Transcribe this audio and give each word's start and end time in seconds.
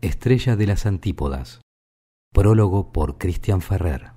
Estrella 0.00 0.54
de 0.54 0.68
las 0.68 0.86
Antípodas. 0.86 1.60
Prólogo 2.32 2.92
por 2.92 3.18
Cristian 3.18 3.60
Ferrer. 3.60 4.12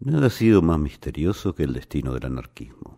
Nada 0.00 0.28
ha 0.28 0.30
sido 0.30 0.62
más 0.62 0.78
misterioso 0.78 1.54
que 1.54 1.64
el 1.64 1.74
destino 1.74 2.14
del 2.14 2.24
anarquismo. 2.24 2.96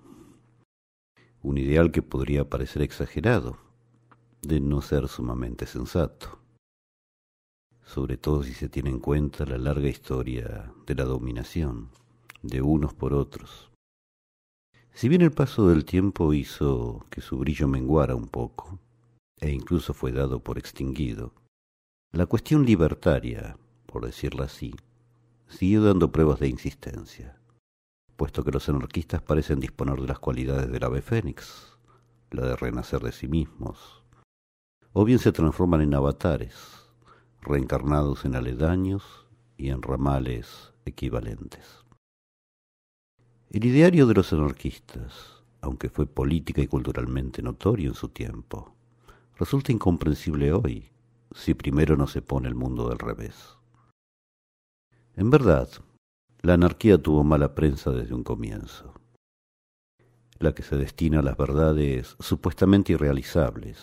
Un 1.43 1.59
ideal 1.59 1.91
que 1.91 2.03
podría 2.03 2.49
parecer 2.49 2.83
exagerado, 2.83 3.59
de 4.41 4.61
no 4.61 4.83
ser 4.83 5.09
sumamente 5.09 5.67
sensato, 5.67 6.39
sobre 7.85 8.19
todo 8.19 8.45
si 8.45 8.53
se 8.53 8.69
tiene 8.69 8.91
en 8.91 9.01
cuenta 9.01 9.45
la 9.47 9.59
larga 9.59 9.89
historia 9.89 10.73
de 10.87 10.95
la 10.95 11.07
dominación 11.07 11.89
de 12.43 12.63
unos 12.63 12.95
por 12.95 13.15
otros 13.15 13.70
si 14.93 15.09
bien 15.09 15.23
el 15.23 15.31
paso 15.31 15.69
del 15.69 15.85
tiempo 15.85 16.35
hizo 16.35 17.05
que 17.11 17.21
su 17.21 17.39
brillo 17.39 17.69
menguara 17.69 18.15
un 18.15 18.27
poco, 18.27 18.79
e 19.41 19.51
incluso 19.51 19.95
fue 19.95 20.13
dado 20.13 20.41
por 20.41 20.59
extinguido, 20.59 21.33
la 22.13 22.27
cuestión 22.27 22.67
libertaria, 22.67 23.57
por 23.87 24.05
decirlo 24.05 24.43
así, 24.43 24.75
siguió 25.49 25.83
dando 25.83 26.13
pruebas 26.13 26.41
de 26.41 26.49
insistencia, 26.49 27.39
puesto 28.17 28.45
que 28.45 28.51
los 28.51 28.69
anarquistas 28.69 29.23
parecen 29.23 29.61
disponer 29.61 30.01
de 30.01 30.09
las 30.09 30.19
cualidades 30.19 30.71
del 30.71 30.85
ave 30.85 31.03
fénix, 31.03 31.79
la 32.31 32.47
de 32.47 32.57
renacer 32.57 33.01
de 33.01 33.13
sí 33.13 33.29
mismos, 33.29 34.03
o 34.93 35.05
bien 35.05 35.19
se 35.19 35.33
transforman 35.33 35.83
en 35.83 35.95
avatares, 35.95 36.91
reencarnados 37.41 38.25
en 38.25 38.35
aledaños 38.35 39.27
y 39.57 39.71
en 39.71 39.83
ramales 39.83 40.73
equivalentes. 40.85 41.85
El 43.53 43.65
ideario 43.65 44.07
de 44.07 44.15
los 44.15 44.33
anarquistas, 44.33 45.43
aunque 45.61 45.89
fue 45.89 46.07
política 46.07 46.63
y 46.63 46.69
culturalmente 46.69 47.43
notorio 47.43 47.89
en 47.89 47.97
su 47.97 48.11
tiempo, 48.11 48.77
resulta 49.41 49.73
incomprensible 49.73 50.53
hoy 50.53 50.89
si 51.35 51.55
primero 51.55 51.97
no 51.97 52.07
se 52.07 52.23
pone 52.23 52.47
el 52.47 52.55
mundo 52.55 52.89
del 52.89 53.01
revés. 53.01 53.57
En 55.17 55.31
verdad, 55.31 55.69
la 56.43 56.55
anarquía 56.55 56.97
tuvo 56.97 57.25
mala 57.25 57.57
prensa 57.57 57.91
desde 57.91 58.15
un 58.15 58.23
comienzo, 58.23 58.95
la 60.39 60.55
que 60.55 60.63
se 60.63 60.77
destina 60.77 61.19
a 61.19 61.23
las 61.23 61.37
verdades 61.37 62.15
supuestamente 62.21 62.93
irrealizables, 62.93 63.83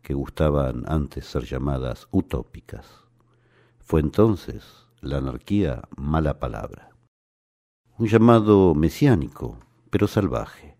que 0.00 0.14
gustaban 0.14 0.84
antes 0.86 1.26
ser 1.26 1.44
llamadas 1.44 2.08
utópicas. 2.12 2.86
Fue 3.80 4.00
entonces 4.00 4.64
la 5.02 5.18
anarquía 5.18 5.82
mala 5.98 6.38
palabra 6.40 6.93
un 7.96 8.08
llamado 8.08 8.74
mesiánico, 8.74 9.56
pero 9.88 10.08
salvaje, 10.08 10.76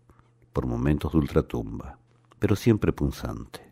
por 0.51 0.67
momentos 0.67 1.13
de 1.13 1.19
ultratumba, 1.19 1.97
pero 2.39 2.57
siempre 2.57 2.91
punzante. 2.91 3.71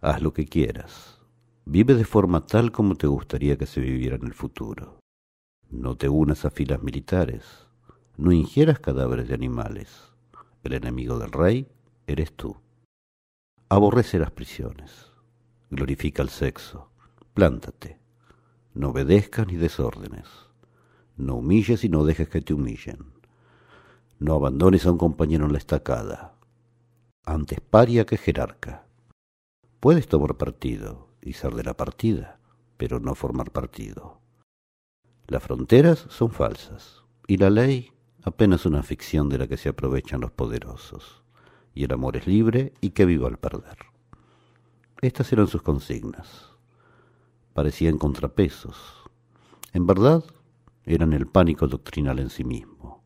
Haz 0.00 0.22
lo 0.22 0.32
que 0.32 0.46
quieras, 0.46 1.20
vive 1.64 1.94
de 1.94 2.04
forma 2.04 2.46
tal 2.46 2.70
como 2.70 2.94
te 2.94 3.08
gustaría 3.08 3.58
que 3.58 3.66
se 3.66 3.80
viviera 3.80 4.14
en 4.14 4.24
el 4.24 4.34
futuro. 4.34 5.00
No 5.68 5.96
te 5.96 6.08
unas 6.08 6.44
a 6.44 6.50
filas 6.50 6.80
militares, 6.80 7.66
no 8.16 8.30
ingieras 8.30 8.78
cadáveres 8.78 9.26
de 9.26 9.34
animales. 9.34 10.12
El 10.62 10.74
enemigo 10.74 11.18
del 11.18 11.32
rey 11.32 11.66
eres 12.06 12.32
tú. 12.32 12.56
Aborrece 13.68 14.20
las 14.20 14.30
prisiones, 14.30 15.10
glorifica 15.70 16.22
el 16.22 16.28
sexo, 16.28 16.88
plántate, 17.34 17.98
no 18.74 18.90
obedezcas 18.90 19.48
ni 19.48 19.56
desórdenes 19.56 20.45
no 21.16 21.36
humilles 21.36 21.84
y 21.84 21.88
no 21.88 22.04
dejes 22.04 22.28
que 22.28 22.40
te 22.40 22.54
humillen. 22.54 23.12
No 24.18 24.34
abandones 24.34 24.86
a 24.86 24.92
un 24.92 24.98
compañero 24.98 25.46
en 25.46 25.52
la 25.52 25.58
estacada. 25.58 26.34
Antes 27.24 27.60
paria 27.60 28.06
que 28.06 28.16
jerarca. 28.16 28.86
Puedes 29.80 30.08
tomar 30.08 30.36
partido 30.36 31.08
y 31.20 31.34
ser 31.34 31.54
de 31.54 31.64
la 31.64 31.76
partida, 31.76 32.38
pero 32.76 33.00
no 33.00 33.14
formar 33.14 33.50
partido. 33.50 34.20
Las 35.26 35.42
fronteras 35.42 36.06
son 36.08 36.30
falsas 36.30 37.02
y 37.26 37.36
la 37.36 37.50
ley 37.50 37.92
apenas 38.22 38.66
una 38.66 38.82
ficción 38.82 39.28
de 39.28 39.38
la 39.38 39.46
que 39.46 39.56
se 39.56 39.68
aprovechan 39.68 40.20
los 40.20 40.30
poderosos. 40.30 41.22
Y 41.74 41.84
el 41.84 41.92
amor 41.92 42.16
es 42.16 42.26
libre 42.26 42.72
y 42.80 42.90
que 42.90 43.04
viva 43.04 43.28
al 43.28 43.38
perder. 43.38 43.76
Estas 45.02 45.32
eran 45.32 45.46
sus 45.46 45.62
consignas. 45.62 46.50
Parecían 47.52 47.98
contrapesos. 47.98 48.76
En 49.72 49.86
verdad, 49.86 50.24
eran 50.86 51.12
el 51.12 51.26
pánico 51.26 51.66
doctrinal 51.66 52.20
en 52.20 52.30
sí 52.30 52.44
mismo, 52.44 53.04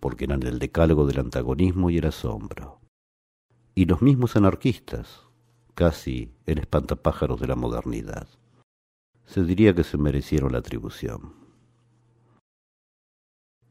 porque 0.00 0.24
eran 0.24 0.42
el 0.42 0.58
decálogo 0.58 1.06
del 1.06 1.20
antagonismo 1.20 1.88
y 1.88 1.96
el 1.96 2.06
asombro. 2.06 2.80
Y 3.74 3.86
los 3.86 4.02
mismos 4.02 4.36
anarquistas, 4.36 5.26
casi 5.74 6.34
el 6.44 6.58
espantapájaros 6.58 7.40
de 7.40 7.48
la 7.48 7.56
modernidad, 7.56 8.28
se 9.24 9.42
diría 9.44 9.74
que 9.74 9.82
se 9.82 9.96
merecieron 9.96 10.52
la 10.52 10.58
atribución. 10.58 11.34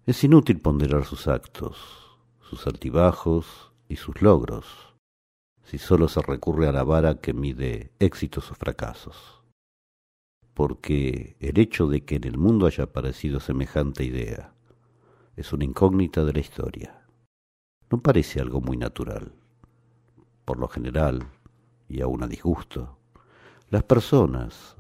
Es 0.07 0.23
inútil 0.23 0.59
ponderar 0.59 1.06
sus 1.06 1.27
actos, 1.27 1.77
sus 2.41 2.66
altibajos 2.66 3.72
y 3.88 3.95
sus 3.97 4.22
logros, 4.22 4.95
si 5.63 5.77
sólo 5.77 6.07
se 6.07 6.22
recurre 6.22 6.67
a 6.67 6.72
la 6.72 6.83
vara 6.83 7.22
que 7.22 7.33
mide 7.33 7.91
éxitos 8.00 8.51
o 8.51 8.56
fracasos 8.56 9.34
porque 10.55 11.35
el 11.41 11.59
hecho 11.59 11.88
de 11.88 12.05
que 12.05 12.16
en 12.16 12.23
el 12.23 12.38
mundo 12.38 12.66
haya 12.66 12.85
aparecido 12.85 13.39
semejante 13.41 14.05
idea 14.05 14.53
es 15.35 15.51
una 15.51 15.66
incógnita 15.66 16.23
de 16.23 16.31
la 16.31 16.39
historia. 16.39 17.05
No 17.91 18.01
parece 18.01 18.39
algo 18.39 18.61
muy 18.61 18.77
natural. 18.77 19.33
Por 20.45 20.57
lo 20.57 20.69
general, 20.69 21.27
y 21.89 22.01
aún 22.01 22.23
a 22.23 22.27
disgusto, 22.27 22.97
las 23.69 23.83
personas 23.83 24.77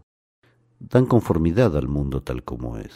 dan 0.79 1.05
conformidad 1.07 1.75
al 1.75 1.89
mundo 1.89 2.21
tal 2.21 2.43
como 2.43 2.77
es. 2.77 2.95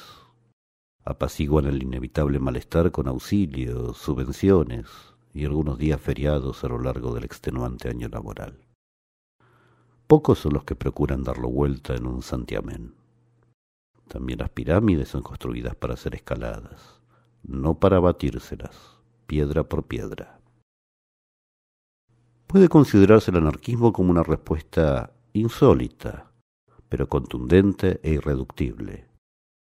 Apaciguan 1.04 1.66
el 1.66 1.84
inevitable 1.84 2.40
malestar 2.40 2.92
con 2.92 3.10
auxilios, 3.10 3.98
subvenciones 3.98 4.86
y 5.34 5.44
algunos 5.44 5.78
días 5.78 6.00
feriados 6.00 6.64
a 6.64 6.70
lo 6.70 6.80
largo 6.80 7.14
del 7.14 7.26
extenuante 7.26 7.90
año 7.90 8.08
laboral. 8.08 8.69
Pocos 10.10 10.40
son 10.40 10.54
los 10.54 10.64
que 10.64 10.74
procuran 10.74 11.24
darlo 11.24 11.52
vuelta 11.52 11.94
en 11.94 12.08
un 12.08 12.24
santiamén. 12.24 12.96
También 14.08 14.40
las 14.40 14.50
pirámides 14.50 15.10
son 15.10 15.22
construidas 15.22 15.76
para 15.76 15.96
ser 15.98 16.16
escaladas, 16.16 17.00
no 17.44 17.80
para 17.80 18.00
batírselas, 18.00 18.98
piedra 19.28 19.66
por 19.66 19.86
piedra. 19.86 20.40
Puede 22.48 22.70
considerarse 22.70 23.30
el 23.30 23.38
anarquismo 23.38 23.94
como 23.94 24.10
una 24.10 24.24
respuesta 24.24 25.14
insólita, 25.34 26.32
pero 26.90 27.08
contundente 27.08 28.00
e 28.02 28.14
irreductible, 28.14 29.06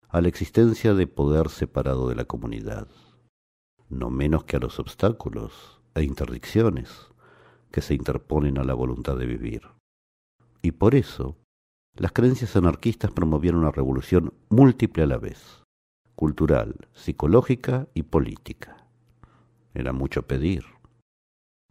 a 0.09 0.23
la 0.23 0.29
existencia 0.29 0.95
de 0.95 1.07
poder 1.07 1.51
separado 1.51 2.09
de 2.09 2.15
la 2.15 2.25
comunidad, 2.25 2.89
no 3.91 4.09
menos 4.09 4.45
que 4.45 4.57
a 4.57 4.61
los 4.61 4.79
obstáculos 4.79 5.83
e 5.95 6.05
interdicciones 6.05 6.89
que 7.71 7.83
se 7.83 7.93
interponen 7.93 8.57
a 8.57 8.65
la 8.65 8.73
voluntad 8.73 9.19
de 9.19 9.27
vivir. 9.27 9.78
Y 10.63 10.73
por 10.73 10.95
eso, 10.95 11.37
las 11.95 12.13
creencias 12.13 12.57
anarquistas 12.57 13.11
promovieron 13.11 13.61
una 13.61 13.73
revolución 13.73 14.33
múltiple 14.49 15.03
a 15.03 15.07
la 15.07 15.19
vez, 15.19 15.65
cultural, 16.15 16.89
psicológica 16.93 17.89
y 17.95 18.03
política. 18.05 18.87
Era 19.75 19.93
mucho 19.93 20.23
pedir. 20.23 20.65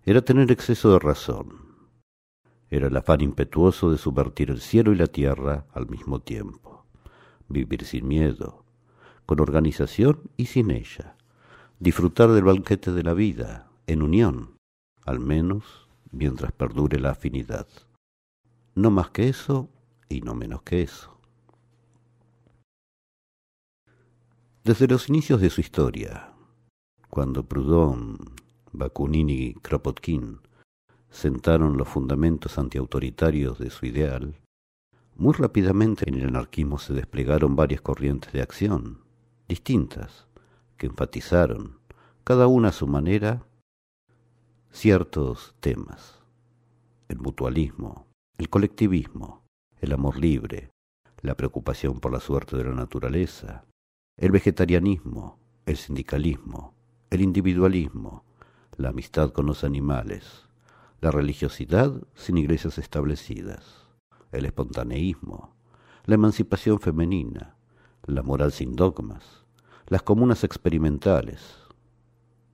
Era 0.06 0.22
tener 0.22 0.52
exceso 0.52 0.92
de 0.94 1.00
razón. 1.00 1.68
Era 2.70 2.88
el 2.88 2.98
afán 2.98 3.22
impetuoso 3.22 3.92
de 3.92 3.98
subvertir 3.98 4.50
el 4.52 4.62
cielo 4.62 4.92
y 4.92 4.96
la 4.96 5.08
tierra 5.08 5.66
al 5.74 5.88
mismo 5.88 6.20
tiempo. 6.20 6.86
Vivir 7.50 7.86
sin 7.86 8.08
miedo, 8.08 8.66
con 9.26 9.40
organización 9.40 10.30
y 10.38 10.48
sin 10.48 10.72
ella. 10.72 11.16
Disfrutar 11.80 12.32
del 12.32 12.44
banquete 12.44 12.92
de 12.92 13.04
la 13.04 13.14
vida, 13.14 13.70
en 13.86 14.02
unión, 14.02 14.58
al 15.06 15.20
menos 15.20 15.88
mientras 16.12 16.52
perdure 16.52 17.00
la 17.00 17.12
afinidad. 17.12 17.68
No 18.78 18.92
más 18.92 19.10
que 19.10 19.28
eso 19.28 19.72
y 20.08 20.22
no 20.22 20.36
menos 20.36 20.62
que 20.62 20.84
eso. 20.84 21.20
Desde 24.64 24.88
los 24.88 25.10
inicios 25.10 25.42
de 25.42 25.50
su 25.50 25.62
historia, 25.62 26.36
cuando 27.10 27.42
Proudhon, 27.42 28.20
Bakunin 28.74 29.32
y 29.32 29.56
Kropotkin 29.56 30.42
sentaron 31.10 31.76
los 31.76 31.88
fundamentos 31.88 32.60
antiautoritarios 32.60 33.58
de 33.58 33.72
su 33.72 33.88
ideal, 33.88 34.40
muy 35.16 35.34
rápidamente 35.34 36.08
en 36.08 36.14
el 36.14 36.28
anarquismo 36.28 36.78
se 36.78 36.94
desplegaron 36.94 37.56
varias 37.56 37.82
corrientes 37.82 38.32
de 38.32 38.44
acción, 38.44 39.00
distintas, 39.48 40.28
que 40.78 40.86
enfatizaron, 40.86 41.80
cada 42.24 42.46
una 42.46 42.68
a 42.68 42.74
su 42.74 42.86
manera, 42.86 43.44
ciertos 44.70 45.56
temas. 45.62 46.22
El 47.08 47.18
mutualismo, 47.18 48.06
el 48.38 48.50
colectivismo, 48.50 49.44
el 49.82 49.94
amor 49.94 50.20
libre, 50.20 50.70
la 51.22 51.36
preocupación 51.36 52.00
por 52.00 52.14
la 52.14 52.20
suerte 52.20 52.56
de 52.56 52.66
la 52.66 52.76
naturaleza, 52.76 53.66
el 54.16 54.32
vegetarianismo, 54.32 55.40
el 55.66 55.76
sindicalismo, 55.76 56.76
el 57.10 57.22
individualismo, 57.22 58.24
la 58.76 58.90
amistad 58.90 59.32
con 59.32 59.48
los 59.48 59.64
animales, 59.64 60.48
la 61.02 61.10
religiosidad 61.10 61.92
sin 62.14 62.38
iglesias 62.38 62.78
establecidas, 62.78 63.88
el 64.32 64.46
espontaneísmo, 64.46 65.56
la 66.06 66.14
emancipación 66.14 66.80
femenina, 66.80 67.56
la 68.06 68.22
moral 68.22 68.52
sin 68.52 68.76
dogmas, 68.76 69.46
las 69.88 70.04
comunas 70.04 70.44
experimentales 70.44 71.58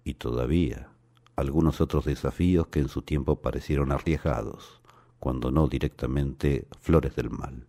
y 0.06 0.13
todavía 0.13 0.89
algunos 1.35 1.81
otros 1.81 2.06
desafíos 2.06 2.68
que 2.68 2.80
en 2.80 2.88
su 2.88 3.01
tiempo 3.01 3.41
parecieron 3.41 3.91
arriesgados, 3.91 4.81
cuando 5.23 5.51
no 5.51 5.69
directamente 5.69 6.67
flores 6.81 7.15
del 7.15 7.29
mal. 7.29 7.65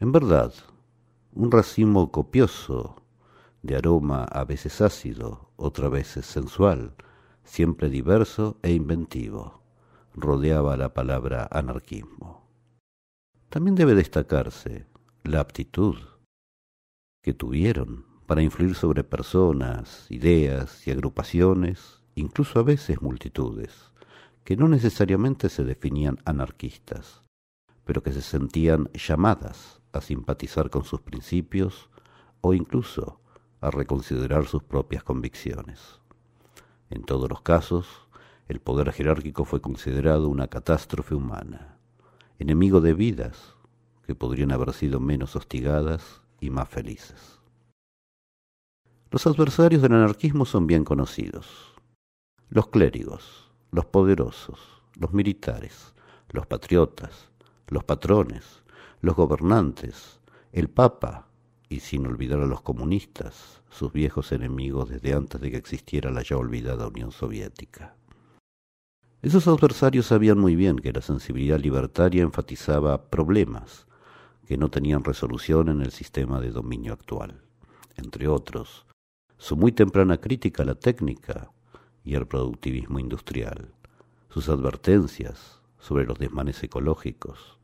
En 0.00 0.10
verdad, 0.10 0.52
un 1.34 1.52
racimo 1.52 2.10
copioso, 2.10 2.96
de 3.62 3.76
aroma 3.76 4.24
a 4.24 4.42
veces 4.44 4.80
ácido, 4.80 5.52
otra 5.54 5.88
veces 5.88 6.26
sensual, 6.26 6.96
siempre 7.44 7.90
diverso 7.90 8.58
e 8.62 8.72
inventivo, 8.72 9.62
rodeaba 10.16 10.76
la 10.76 10.94
palabra 10.94 11.46
anarquismo. 11.52 12.44
También 13.48 13.76
debe 13.76 13.94
destacarse 13.94 14.86
la 15.22 15.38
aptitud 15.38 15.94
que 17.22 17.34
tuvieron 17.34 18.04
para 18.26 18.42
influir 18.42 18.74
sobre 18.74 19.04
personas, 19.04 20.10
ideas 20.10 20.84
y 20.88 20.90
agrupaciones, 20.90 22.02
incluso 22.16 22.58
a 22.58 22.64
veces 22.64 23.00
multitudes, 23.00 23.91
que 24.44 24.56
no 24.56 24.68
necesariamente 24.68 25.48
se 25.48 25.64
definían 25.64 26.18
anarquistas, 26.24 27.22
pero 27.84 28.02
que 28.02 28.12
se 28.12 28.22
sentían 28.22 28.90
llamadas 28.92 29.80
a 29.92 30.00
simpatizar 30.00 30.70
con 30.70 30.84
sus 30.84 31.00
principios 31.00 31.90
o 32.40 32.54
incluso 32.54 33.20
a 33.60 33.70
reconsiderar 33.70 34.46
sus 34.46 34.62
propias 34.62 35.04
convicciones. 35.04 36.00
En 36.90 37.04
todos 37.04 37.28
los 37.30 37.42
casos, 37.42 38.08
el 38.48 38.60
poder 38.60 38.92
jerárquico 38.92 39.44
fue 39.44 39.60
considerado 39.60 40.28
una 40.28 40.48
catástrofe 40.48 41.14
humana, 41.14 41.78
enemigo 42.38 42.80
de 42.80 42.94
vidas 42.94 43.54
que 44.04 44.14
podrían 44.14 44.50
haber 44.50 44.72
sido 44.72 44.98
menos 44.98 45.36
hostigadas 45.36 46.22
y 46.40 46.50
más 46.50 46.68
felices. 46.68 47.38
Los 49.10 49.26
adversarios 49.26 49.80
del 49.82 49.92
anarquismo 49.92 50.44
son 50.44 50.66
bien 50.66 50.84
conocidos. 50.84 51.74
Los 52.48 52.68
clérigos, 52.68 53.51
los 53.72 53.86
poderosos, 53.86 54.60
los 54.96 55.14
militares, 55.14 55.94
los 56.30 56.46
patriotas, 56.46 57.30
los 57.68 57.84
patrones, 57.84 58.62
los 59.00 59.16
gobernantes, 59.16 60.20
el 60.52 60.68
Papa 60.68 61.26
y 61.70 61.80
sin 61.80 62.06
olvidar 62.06 62.40
a 62.40 62.46
los 62.46 62.60
comunistas, 62.60 63.62
sus 63.70 63.90
viejos 63.90 64.30
enemigos 64.32 64.90
desde 64.90 65.14
antes 65.14 65.40
de 65.40 65.50
que 65.50 65.56
existiera 65.56 66.10
la 66.10 66.22
ya 66.22 66.36
olvidada 66.36 66.86
Unión 66.86 67.12
Soviética. 67.12 67.96
Esos 69.22 69.48
adversarios 69.48 70.06
sabían 70.06 70.38
muy 70.38 70.54
bien 70.54 70.76
que 70.76 70.92
la 70.92 71.00
sensibilidad 71.00 71.58
libertaria 71.58 72.22
enfatizaba 72.22 73.08
problemas 73.08 73.86
que 74.46 74.58
no 74.58 74.68
tenían 74.68 75.02
resolución 75.02 75.70
en 75.70 75.80
el 75.80 75.92
sistema 75.92 76.40
de 76.42 76.50
dominio 76.50 76.92
actual, 76.92 77.40
entre 77.96 78.28
otros, 78.28 78.84
su 79.38 79.56
muy 79.56 79.72
temprana 79.72 80.18
crítica 80.18 80.62
a 80.62 80.66
la 80.66 80.74
técnica 80.74 81.50
y 82.04 82.16
al 82.16 82.26
productivismo 82.26 82.98
industrial, 82.98 83.72
sus 84.28 84.48
advertencias 84.48 85.60
sobre 85.78 86.04
los 86.04 86.18
desmanes 86.18 86.62
ecológicos, 86.62 87.58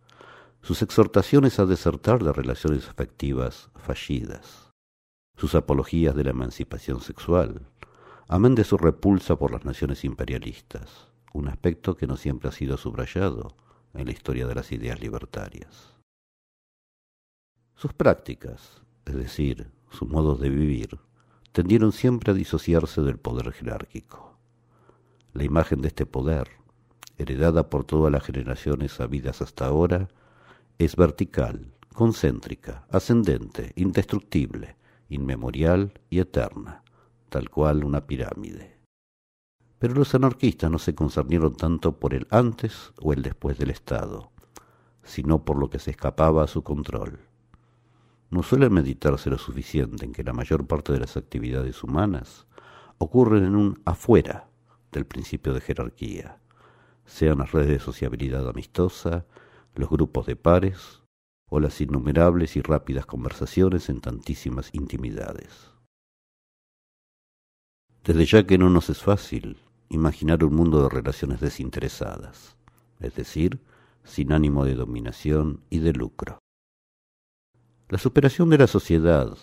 sus 0.63 0.83
exhortaciones 0.83 1.59
a 1.59 1.67
desertar 1.67 2.23
de 2.23 2.33
relaciones 2.33 2.89
afectivas 2.89 3.71
fallidas, 3.77 4.73
sus 5.37 5.55
apologías 5.55 6.15
de 6.15 6.25
la 6.25 6.31
emancipación 6.31 7.01
sexual, 7.01 7.67
amén 8.27 8.55
de 8.55 8.65
su 8.65 8.77
repulsa 8.77 9.37
por 9.37 9.53
las 9.53 9.65
naciones 9.65 10.05
imperialistas, 10.05 11.09
un 11.33 11.49
aspecto 11.49 11.97
que 11.97 12.07
no 12.07 12.17
siempre 12.17 12.49
ha 12.49 12.53
sido 12.53 12.77
subrayado 12.77 13.57
en 13.95 14.07
la 14.07 14.13
historia 14.13 14.47
de 14.47 14.55
las 14.55 14.73
ideas 14.73 15.01
libertarias. 15.01 15.95
Sus 17.75 17.93
prácticas, 17.93 18.83
es 19.07 19.15
decir, 19.15 19.71
sus 19.91 20.09
modos 20.09 20.41
de 20.41 20.51
vivir, 20.51 20.99
tendieron 21.53 21.93
siempre 21.93 22.33
a 22.33 22.35
disociarse 22.35 23.01
del 23.03 23.19
poder 23.19 23.53
jerárquico. 23.53 24.28
La 25.39 25.45
imagen 25.45 25.83
de 25.83 25.87
este 25.87 26.05
poder, 26.05 26.49
heredada 27.17 27.71
por 27.71 27.85
todas 27.85 28.11
las 28.11 28.25
generaciones 28.25 28.99
habidas 28.99 29.41
hasta 29.41 29.67
ahora, 29.67 30.09
es 30.79 30.97
vertical, 30.97 31.77
concéntrica, 31.95 32.89
ascendente, 32.91 33.71
indestructible, 33.77 34.75
inmemorial 35.09 35.93
y 36.11 36.19
eterna, 36.19 36.83
tal 37.29 37.51
cual 37.51 37.85
una 37.85 38.05
pirámide. 38.05 38.81
Pero 39.79 39.95
los 39.95 40.13
anarquistas 40.17 40.73
no 40.73 40.81
se 40.81 40.97
concernieron 40.97 41.55
tanto 41.55 42.01
por 42.01 42.15
el 42.15 42.27
antes 42.31 42.93
o 43.01 43.13
el 43.13 43.23
después 43.23 43.59
del 43.59 43.71
Estado, 43.71 44.33
sino 45.05 45.45
por 45.45 45.57
lo 45.57 45.71
que 45.71 45.79
se 45.79 45.93
escapaba 45.93 46.43
a 46.43 46.49
su 46.49 46.65
control. 46.65 47.21
No 48.31 48.43
suele 48.43 48.71
meditarse 48.71 49.31
lo 49.31 49.39
suficiente 49.39 50.05
en 50.05 50.13
que 50.13 50.25
la 50.25 50.33
mayor 50.33 50.67
parte 50.67 50.93
de 50.93 50.99
las 50.99 51.17
actividades 51.17 51.85
humanas 51.85 52.49
ocurren 52.99 53.45
en 53.45 53.55
un 53.55 53.81
afuera 53.85 54.48
del 54.93 55.07
principio 55.07 55.55
de 55.55 55.61
jerarquía, 55.61 56.41
sean 57.05 57.39
las 57.39 57.53
redes 57.53 57.69
de 57.69 57.79
sociabilidad 57.79 58.49
amistosa, 58.49 59.27
los 59.75 59.89
grupos 59.89 60.27
de 60.27 60.37
pares 60.37 61.03
o 61.49 61.61
las 61.61 61.81
innumerables 61.81 62.57
y 62.57 62.61
rápidas 62.61 63.07
conversaciones 63.07 63.89
en 63.89 64.01
tantísimas 64.01 64.71
intimidades. 64.73 65.71
Desde 68.05 68.25
ya 68.27 68.47
que 68.47 68.59
no 68.59 68.71
nos 68.71 68.91
es 68.91 69.03
fácil 69.03 69.59
imaginar 69.89 70.45
un 70.45 70.55
mundo 70.55 70.83
de 70.83 70.89
relaciones 70.89 71.41
desinteresadas, 71.41 72.57
es 73.01 73.15
decir, 73.15 73.61
sin 74.05 74.33
ánimo 74.33 74.65
de 74.65 74.75
dominación 74.75 75.63
y 75.71 75.79
de 75.79 75.93
lucro. 75.93 76.39
La 77.89 77.99
superación 77.99 78.51
de 78.51 78.59
la 78.59 78.67
sociedad, 78.67 79.37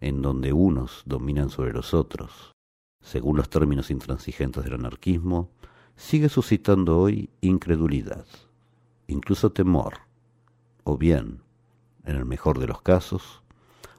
en 0.00 0.22
donde 0.22 0.52
unos 0.52 1.02
dominan 1.06 1.50
sobre 1.50 1.72
los 1.72 1.94
otros, 1.94 2.52
según 3.00 3.36
los 3.36 3.48
términos 3.48 3.90
intransigentes 3.90 4.64
del 4.64 4.74
anarquismo, 4.74 5.50
sigue 5.96 6.28
suscitando 6.28 6.98
hoy 6.98 7.30
incredulidad 7.40 8.26
incluso 9.08 9.50
temor, 9.50 9.94
o 10.84 10.96
bien, 10.96 11.40
en 12.04 12.16
el 12.16 12.24
mejor 12.24 12.58
de 12.60 12.68
los 12.68 12.82
casos, 12.82 13.42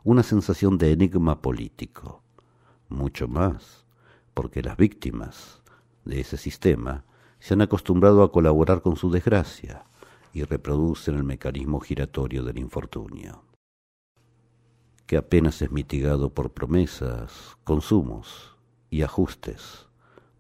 una 0.04 0.24
sensación 0.24 0.78
de 0.78 0.92
enigma 0.92 1.42
político, 1.42 2.22
mucho 2.88 3.28
más, 3.28 3.86
porque 4.34 4.62
las 4.62 4.78
víctimas 4.78 5.62
de 6.06 6.22
ese 6.22 6.38
sistema 6.38 7.04
se 7.40 7.56
han 7.56 7.62
acostumbrado 7.62 8.24
a 8.24 8.32
colaborar 8.32 8.82
con 8.82 8.96
su 8.96 9.12
desgracia 9.12 9.84
y 10.32 10.44
reproducen 10.44 11.16
el 11.16 11.24
mecanismo 11.24 11.80
giratorio 11.80 12.44
del 12.44 12.60
infortunio, 12.60 13.44
que 15.08 15.18
apenas 15.18 15.62
es 15.64 15.72
mitigado 15.72 16.30
por 16.30 16.52
promesas, 16.52 17.58
consumos 17.64 18.56
y 18.90 19.02
ajustes 19.04 19.88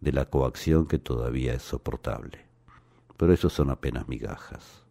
de 0.01 0.11
la 0.11 0.25
coacción 0.25 0.87
que 0.87 0.99
todavía 0.99 1.53
es 1.53 1.63
soportable 1.63 2.49
pero 3.19 3.33
eso 3.33 3.49
son 3.49 3.69
apenas 3.69 4.07
migajas, 4.07 4.85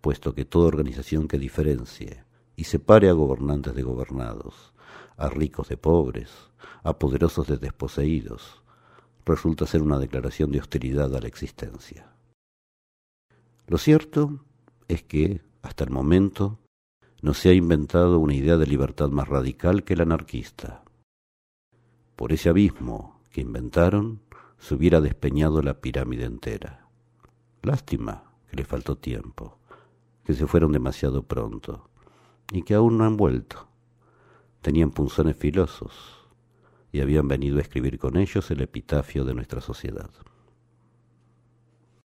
puesto 0.00 0.34
que 0.34 0.46
toda 0.46 0.68
organización 0.68 1.28
que 1.28 1.38
diferencie 1.38 2.24
y 2.56 2.64
separe 2.64 3.10
a 3.10 3.12
gobernantes 3.12 3.74
de 3.74 3.82
gobernados, 3.82 4.72
a 5.18 5.28
ricos 5.28 5.68
de 5.68 5.76
pobres, 5.76 6.30
a 6.82 6.98
poderosos 6.98 7.46
de 7.46 7.58
desposeídos, 7.58 8.62
resulta 9.26 9.66
ser 9.66 9.82
una 9.82 9.98
declaración 9.98 10.50
de 10.50 10.60
hostilidad 10.60 11.14
a 11.14 11.20
la 11.20 11.28
existencia. 11.28 12.14
Lo 13.66 13.76
cierto 13.76 14.46
es 14.88 15.02
que, 15.02 15.42
hasta 15.60 15.84
el 15.84 15.90
momento, 15.90 16.58
no 17.20 17.34
se 17.34 17.50
ha 17.50 17.52
inventado 17.52 18.18
una 18.18 18.34
idea 18.34 18.56
de 18.56 18.66
libertad 18.66 19.10
más 19.10 19.28
radical 19.28 19.84
que 19.84 19.94
la 19.94 20.04
anarquista. 20.04 20.84
Por 22.16 22.32
ese 22.32 22.48
abismo 22.48 23.20
que 23.30 23.40
inventaron, 23.40 24.20
se 24.58 24.74
hubiera 24.74 25.00
despeñado 25.00 25.62
la 25.62 25.80
pirámide 25.80 26.24
entera. 26.24 26.86
Lástima 27.62 28.24
que 28.48 28.56
le 28.56 28.64
faltó 28.64 28.96
tiempo, 28.96 29.58
que 30.24 30.34
se 30.34 30.46
fueron 30.46 30.72
demasiado 30.72 31.22
pronto 31.24 31.88
y 32.52 32.62
que 32.62 32.74
aún 32.74 32.98
no 32.98 33.04
han 33.04 33.16
vuelto. 33.16 33.66
Tenían 34.60 34.90
punzones 34.90 35.36
filosos 35.36 35.92
y 36.92 37.00
habían 37.00 37.26
venido 37.26 37.58
a 37.58 37.62
escribir 37.62 37.98
con 37.98 38.16
ellos 38.16 38.50
el 38.50 38.60
epitafio 38.60 39.24
de 39.24 39.34
nuestra 39.34 39.60
sociedad. 39.60 40.10